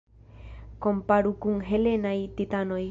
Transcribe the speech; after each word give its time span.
Komparu 0.85 1.35
kun 1.45 1.63
helenaj 1.71 2.17
titanoj. 2.41 2.79